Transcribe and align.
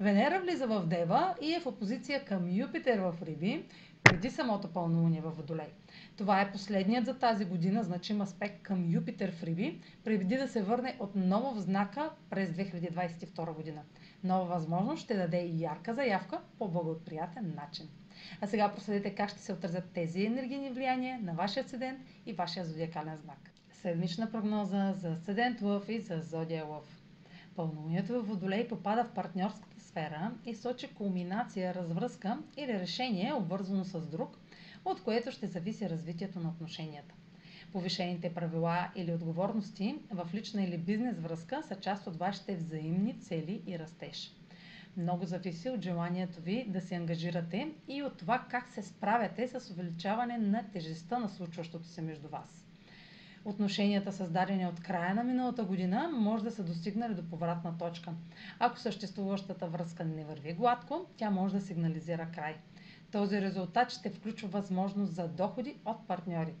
Венера 0.00 0.40
влиза 0.40 0.66
в 0.66 0.86
Дева 0.86 1.34
и 1.42 1.54
е 1.54 1.60
в 1.60 1.66
опозиция 1.66 2.24
към 2.24 2.50
Юпитер 2.50 2.98
в 2.98 3.14
Риби, 3.22 3.64
преди 4.04 4.30
самото 4.30 4.72
пълнолуние 4.72 5.20
във 5.20 5.36
Водолей. 5.36 5.72
Това 6.16 6.40
е 6.40 6.52
последният 6.52 7.06
за 7.06 7.18
тази 7.18 7.44
година 7.44 7.82
значим 7.82 8.20
аспект 8.20 8.62
към 8.62 8.90
Юпитер 8.90 9.32
в 9.32 9.42
Риби, 9.42 9.80
преди 10.04 10.36
да 10.36 10.48
се 10.48 10.62
върне 10.62 10.96
отново 10.98 11.54
в 11.54 11.60
знака 11.60 12.10
през 12.30 12.50
2022 12.50 13.54
година. 13.54 13.82
Нова 14.24 14.44
възможност 14.44 15.02
ще 15.02 15.16
даде 15.16 15.40
и 15.40 15.62
ярка 15.62 15.94
заявка 15.94 16.40
по 16.58 16.68
благоприятен 16.68 17.54
начин. 17.56 17.88
А 18.40 18.46
сега 18.46 18.72
проследете 18.74 19.14
как 19.14 19.30
ще 19.30 19.38
се 19.38 19.52
отразят 19.52 19.90
тези 19.94 20.24
енергийни 20.24 20.70
влияния 20.70 21.18
на 21.22 21.32
вашия 21.32 21.68
седент 21.68 22.00
и 22.26 22.32
вашия 22.32 22.64
зодиакален 22.64 23.16
знак. 23.16 23.50
Седмична 23.72 24.30
прогноза 24.30 24.92
за 24.92 25.16
седент 25.24 25.62
Лъв 25.62 25.88
и 25.88 26.00
за 26.00 26.20
зодия 26.20 26.64
Лъв. 26.64 26.97
Пълнолунието 27.58 28.12
в 28.12 28.26
Водолей 28.26 28.68
попада 28.68 29.04
в 29.04 29.14
партньорската 29.14 29.80
сфера 29.80 30.32
и 30.46 30.54
сочи 30.54 30.94
кулминация, 30.94 31.74
развръзка 31.74 32.38
или 32.56 32.72
решение, 32.72 33.32
обвързано 33.32 33.84
с 33.84 34.06
друг, 34.06 34.38
от 34.84 35.02
което 35.02 35.30
ще 35.30 35.46
зависи 35.46 35.90
развитието 35.90 36.40
на 36.40 36.48
отношенията. 36.48 37.14
Повишените 37.72 38.34
правила 38.34 38.90
или 38.96 39.14
отговорности 39.14 39.98
в 40.10 40.28
лична 40.34 40.62
или 40.62 40.78
бизнес 40.78 41.18
връзка 41.20 41.62
са 41.62 41.74
част 41.80 42.06
от 42.06 42.16
вашите 42.16 42.56
взаимни 42.56 43.20
цели 43.20 43.62
и 43.66 43.78
растеж. 43.78 44.34
Много 44.96 45.24
зависи 45.24 45.70
от 45.70 45.82
желанието 45.82 46.40
ви 46.40 46.64
да 46.68 46.80
се 46.80 46.94
ангажирате 46.94 47.68
и 47.88 48.02
от 48.02 48.16
това 48.16 48.46
как 48.50 48.68
се 48.68 48.82
справяте 48.82 49.48
с 49.48 49.70
увеличаване 49.70 50.38
на 50.38 50.70
тежестта 50.72 51.18
на 51.18 51.28
случващото 51.28 51.86
се 51.86 52.02
между 52.02 52.28
вас. 52.28 52.67
Отношенията, 53.44 54.12
създадени 54.12 54.66
от 54.66 54.80
края 54.80 55.14
на 55.14 55.24
миналата 55.24 55.64
година, 55.64 56.10
може 56.12 56.44
да 56.44 56.50
са 56.50 56.64
достигнали 56.64 57.14
до 57.14 57.28
повратна 57.28 57.78
точка. 57.78 58.12
Ако 58.58 58.78
съществуващата 58.78 59.66
връзка 59.66 60.04
не 60.04 60.24
върви 60.24 60.52
гладко, 60.52 61.06
тя 61.16 61.30
може 61.30 61.54
да 61.54 61.60
сигнализира 61.60 62.28
край. 62.34 62.56
Този 63.12 63.40
резултат 63.40 63.90
ще 63.90 64.10
включва 64.10 64.48
възможност 64.48 65.14
за 65.14 65.28
доходи 65.28 65.76
от 65.84 66.06
партньори. 66.06 66.54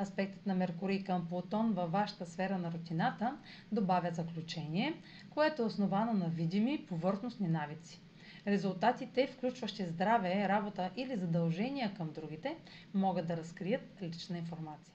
Аспектът 0.00 0.46
на 0.46 0.54
Меркурий 0.54 1.04
към 1.04 1.28
Плутон 1.28 1.72
във 1.72 1.92
вашата 1.92 2.26
сфера 2.26 2.58
на 2.58 2.72
рутината 2.72 3.36
добавя 3.72 4.10
заключение, 4.10 4.94
което 5.30 5.62
е 5.62 5.64
основано 5.64 6.12
на 6.12 6.28
видими 6.28 6.86
повърхностни 6.88 7.48
навици. 7.48 8.00
Резултатите, 8.46 9.26
включващи 9.26 9.84
здраве, 9.84 10.48
работа 10.48 10.90
или 10.96 11.16
задължения 11.16 11.94
към 11.94 12.12
другите, 12.12 12.56
могат 12.94 13.26
да 13.26 13.36
разкрият 13.36 14.02
лична 14.02 14.38
информация. 14.38 14.94